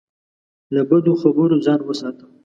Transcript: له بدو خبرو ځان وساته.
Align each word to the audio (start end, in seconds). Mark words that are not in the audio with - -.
له 0.73 0.81
بدو 0.89 1.13
خبرو 1.21 1.55
ځان 1.65 1.79
وساته. 1.85 2.25